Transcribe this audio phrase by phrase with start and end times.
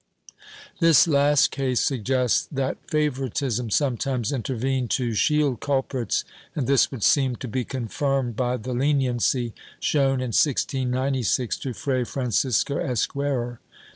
[0.29, 0.33] ^
[0.79, 7.35] This last case suggests that favoritism sometimes intervened to shield culprits and this would seem
[7.35, 13.59] to be confirmed by the leniency shown, in 1696, to Fray Francisco Esquerrer.